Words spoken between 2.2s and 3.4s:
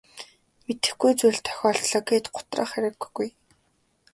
гутрах хэрэггүй.